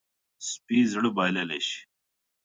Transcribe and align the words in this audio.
سپي 0.49 0.79
زړه 0.91 1.09
بایللی 1.15 1.59
شي. 1.67 1.79